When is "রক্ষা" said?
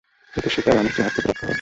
1.27-1.35